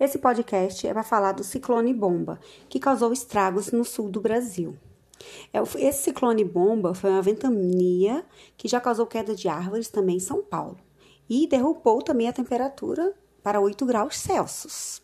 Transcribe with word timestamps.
Esse 0.00 0.16
podcast 0.16 0.86
é 0.86 0.94
para 0.94 1.02
falar 1.02 1.32
do 1.32 1.44
ciclone 1.44 1.92
bomba, 1.92 2.40
que 2.70 2.80
causou 2.80 3.12
estragos 3.12 3.70
no 3.70 3.84
sul 3.84 4.08
do 4.08 4.18
Brasil. 4.18 4.74
É 5.52 5.60
esse 5.86 6.04
ciclone 6.04 6.42
bomba 6.42 6.94
foi 6.94 7.10
uma 7.10 7.20
ventania 7.20 8.24
que 8.56 8.66
já 8.66 8.80
causou 8.80 9.06
queda 9.06 9.34
de 9.34 9.46
árvores 9.46 9.90
também 9.90 10.16
em 10.16 10.20
São 10.20 10.42
Paulo 10.42 10.78
e 11.28 11.46
derrubou 11.46 12.00
também 12.00 12.26
a 12.26 12.32
temperatura 12.32 13.12
para 13.42 13.60
8 13.60 13.84
graus 13.84 14.16
Celsius. 14.16 15.02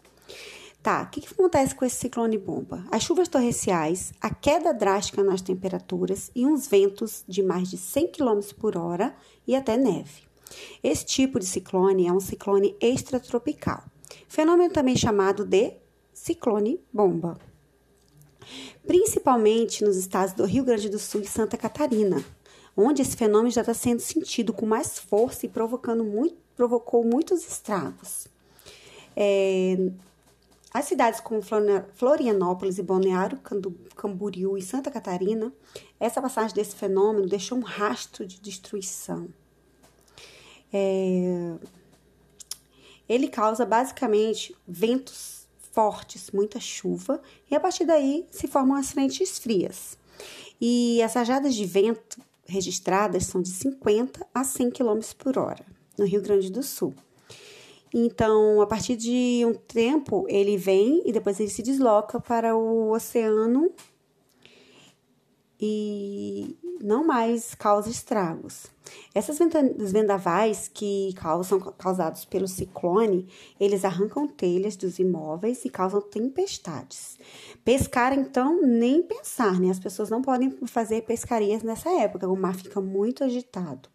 Tá, 0.82 1.02
o 1.02 1.10
que, 1.10 1.20
que 1.20 1.34
acontece 1.34 1.74
com 1.74 1.84
esse 1.84 1.96
ciclone 1.96 2.38
bomba? 2.38 2.82
As 2.90 3.02
chuvas 3.02 3.28
torrenciais, 3.28 4.14
a 4.18 4.34
queda 4.34 4.72
drástica 4.72 5.22
nas 5.22 5.42
temperaturas 5.42 6.30
e 6.34 6.46
uns 6.46 6.66
ventos 6.66 7.22
de 7.28 7.42
mais 7.42 7.68
de 7.68 7.76
100 7.76 8.12
km 8.12 8.40
por 8.58 8.78
hora 8.78 9.14
e 9.46 9.54
até 9.54 9.76
neve. 9.76 10.22
Esse 10.82 11.04
tipo 11.04 11.38
de 11.38 11.44
ciclone 11.44 12.06
é 12.06 12.12
um 12.12 12.20
ciclone 12.20 12.74
extratropical, 12.80 13.84
fenômeno 14.36 14.70
também 14.70 14.94
chamado 14.94 15.46
de 15.46 15.72
ciclone 16.12 16.78
bomba. 16.92 17.38
Principalmente 18.86 19.82
nos 19.82 19.96
estados 19.96 20.34
do 20.34 20.44
Rio 20.44 20.62
Grande 20.62 20.90
do 20.90 20.98
Sul 20.98 21.22
e 21.22 21.26
Santa 21.26 21.56
Catarina, 21.56 22.22
onde 22.76 23.00
esse 23.00 23.16
fenômeno 23.16 23.50
já 23.50 23.62
está 23.62 23.72
sendo 23.72 24.00
sentido 24.00 24.52
com 24.52 24.66
mais 24.66 24.98
força 24.98 25.46
e 25.46 25.48
provocando 25.48 26.04
muito, 26.04 26.36
provocou 26.54 27.02
muitos 27.02 27.48
estragos. 27.48 28.28
É, 29.16 29.90
as 30.70 30.84
cidades 30.84 31.18
como 31.18 31.40
Florianópolis 31.94 32.76
e 32.76 32.82
Balneário 32.82 33.40
Camboriú 33.96 34.58
e 34.58 34.62
Santa 34.62 34.90
Catarina, 34.90 35.50
essa 35.98 36.20
passagem 36.20 36.54
desse 36.54 36.76
fenômeno 36.76 37.26
deixou 37.26 37.56
um 37.56 37.62
rastro 37.62 38.26
de 38.26 38.38
destruição. 38.38 39.28
É... 40.70 41.54
Ele 43.08 43.28
causa 43.28 43.64
basicamente 43.64 44.54
ventos 44.66 45.46
fortes, 45.72 46.30
muita 46.30 46.58
chuva, 46.58 47.20
e 47.50 47.54
a 47.54 47.60
partir 47.60 47.84
daí 47.84 48.26
se 48.30 48.48
formam 48.48 48.76
as 48.76 48.92
frentes 48.92 49.38
frias. 49.38 49.98
E 50.60 51.02
as 51.02 51.14
rajadas 51.14 51.54
de 51.54 51.64
vento 51.64 52.20
registradas 52.46 53.26
são 53.26 53.42
de 53.42 53.50
50 53.50 54.26
a 54.34 54.42
100 54.44 54.70
km 54.70 55.00
por 55.18 55.38
hora 55.38 55.64
no 55.98 56.06
Rio 56.06 56.22
Grande 56.22 56.50
do 56.50 56.62
Sul. 56.62 56.94
Então, 57.92 58.60
a 58.60 58.66
partir 58.66 58.96
de 58.96 59.42
um 59.46 59.54
tempo, 59.54 60.26
ele 60.28 60.56
vem 60.56 61.02
e 61.04 61.12
depois 61.12 61.38
ele 61.40 61.48
se 61.48 61.62
desloca 61.62 62.20
para 62.20 62.56
o 62.56 62.92
oceano 62.92 63.70
e 65.60 66.56
não 66.82 67.06
mais 67.06 67.54
causa 67.54 67.90
estragos. 67.90 68.66
Essas 69.14 69.38
vendavais 69.78 70.68
que 70.72 71.12
causam 71.16 71.58
causados 71.58 72.24
pelo 72.24 72.46
ciclone, 72.46 73.28
eles 73.58 73.84
arrancam 73.84 74.28
telhas 74.28 74.76
dos 74.76 74.98
imóveis 74.98 75.64
e 75.64 75.70
causam 75.70 76.00
tempestades. 76.00 77.18
Pescar, 77.64 78.12
então, 78.12 78.62
nem 78.62 79.02
pensar, 79.02 79.58
né? 79.58 79.70
As 79.70 79.80
pessoas 79.80 80.08
não 80.08 80.22
podem 80.22 80.50
fazer 80.66 81.02
pescarias 81.02 81.62
nessa 81.62 81.90
época, 82.00 82.28
o 82.28 82.36
mar 82.36 82.54
fica 82.54 82.80
muito 82.80 83.24
agitado. 83.24 83.88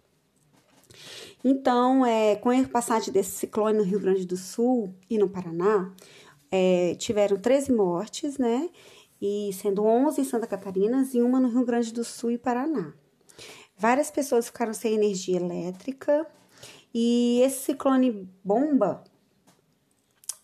Então, 1.44 2.06
é, 2.06 2.36
com 2.36 2.50
a 2.50 2.64
passagem 2.68 3.12
desse 3.12 3.32
ciclone 3.32 3.78
no 3.78 3.84
Rio 3.84 4.00
Grande 4.00 4.26
do 4.26 4.38
Sul 4.38 4.94
e 5.10 5.18
no 5.18 5.30
Paraná, 5.30 5.92
é, 6.52 6.96
tiveram 6.96 7.38
13 7.38 7.72
mortes, 7.72 8.38
né? 8.38 8.70
E 9.22 9.52
sendo 9.54 9.86
11 9.86 10.22
em 10.22 10.24
Santa 10.24 10.48
Catarina 10.48 11.08
e 11.14 11.22
uma 11.22 11.40
no 11.40 11.50
Rio 11.50 11.64
Grande 11.64 11.94
do 11.94 12.04
Sul 12.04 12.32
e 12.32 12.38
Paraná. 12.38 12.94
Várias 13.78 14.10
pessoas 14.10 14.48
ficaram 14.48 14.74
sem 14.74 14.94
energia 14.94 15.38
elétrica 15.38 16.28
e 16.94 17.42
esse 17.44 17.66
ciclone 17.66 18.28
bomba, 18.44 19.04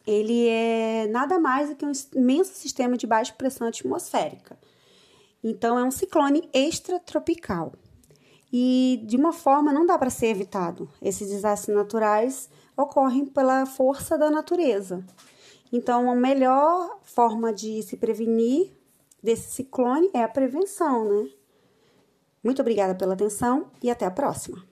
ele 0.06 0.48
é 0.48 1.06
nada 1.08 1.38
mais 1.38 1.70
do 1.70 1.76
que 1.76 1.86
um 1.86 1.92
imenso 2.16 2.54
sistema 2.54 2.96
de 2.96 3.06
baixa 3.06 3.34
pressão 3.34 3.68
atmosférica. 3.68 4.58
Então, 5.44 5.78
é 5.78 5.84
um 5.84 5.92
ciclone 5.92 6.50
extratropical 6.54 7.74
e 8.52 9.04
de 9.06 9.18
uma 9.18 9.34
forma 9.34 9.74
não 9.74 9.86
dá 9.86 9.98
para 9.98 10.10
ser 10.10 10.28
evitado. 10.28 10.90
Esses 11.02 11.30
desastres 11.30 11.76
naturais 11.76 12.50
ocorrem 12.78 13.26
pela 13.26 13.66
força 13.66 14.18
da 14.18 14.32
natureza. 14.32 15.06
Então, 15.74 16.10
a 16.10 16.16
melhor 16.16 17.00
forma 17.04 17.52
de 17.52 17.84
se 17.84 17.98
prevenir 17.98 18.72
desse 19.28 19.52
ciclone 19.52 20.10
é 20.14 20.24
a 20.24 20.30
prevenção, 20.30 21.04
né? 21.04 21.30
Muito 22.42 22.62
obrigada 22.62 22.96
pela 22.96 23.14
atenção 23.14 23.70
e 23.84 23.92
até 23.92 24.06
a 24.06 24.12
próxima. 24.12 24.64